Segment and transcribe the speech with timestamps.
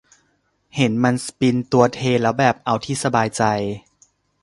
[0.75, 3.43] เห็นมันสปินตัวเทแล้วแบบ เอาที่สบายใจ????